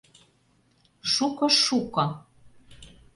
[1.11, 2.05] Шуко, шуко...